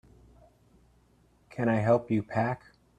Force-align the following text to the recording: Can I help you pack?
Can 1.51 1.69
I 1.69 1.75
help 1.75 2.09
you 2.09 2.23
pack? 2.23 2.63